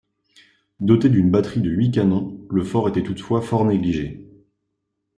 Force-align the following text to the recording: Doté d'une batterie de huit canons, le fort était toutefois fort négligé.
Doté 0.79 1.09
d'une 1.09 1.29
batterie 1.29 1.61
de 1.61 1.69
huit 1.69 1.91
canons, 1.91 2.41
le 2.49 2.63
fort 2.63 2.89
était 2.89 3.03
toutefois 3.03 3.39
fort 3.43 3.65
négligé. 3.65 4.27